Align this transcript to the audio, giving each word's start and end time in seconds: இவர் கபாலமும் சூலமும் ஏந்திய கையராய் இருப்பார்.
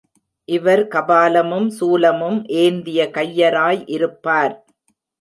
இவர் 0.49 0.81
கபாலமும் 0.87 1.67
சூலமும் 1.79 2.39
ஏந்திய 2.57 3.09
கையராய் 3.13 3.81
இருப்பார். 3.87 4.55